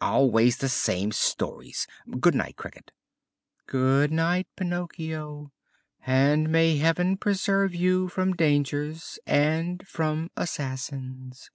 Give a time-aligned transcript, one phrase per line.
[0.00, 1.86] "Always the same stories.
[2.18, 2.92] Good night, Cricket."
[3.66, 5.52] "Good night, Pinocchio,
[6.06, 11.50] and may Heaven preserve you from dangers and from assassins."